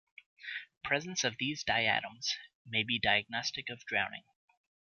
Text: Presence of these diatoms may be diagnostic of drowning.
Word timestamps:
Presence 0.83 1.23
of 1.23 1.35
these 1.37 1.63
diatoms 1.63 2.33
may 2.65 2.81
be 2.81 2.97
diagnostic 2.97 3.69
of 3.69 3.85
drowning. 3.85 4.23